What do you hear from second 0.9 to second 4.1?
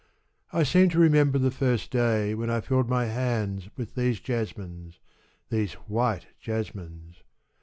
remember the first day when I filled my hands with